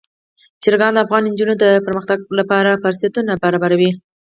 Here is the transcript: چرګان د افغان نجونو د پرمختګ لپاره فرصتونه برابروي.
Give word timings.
چرګان 0.63 0.91
د 0.95 0.97
افغان 1.05 1.23
نجونو 1.31 1.53
د 1.63 1.65
پرمختګ 1.85 2.19
لپاره 2.39 2.79
فرصتونه 2.83 3.31
برابروي. 3.43 3.91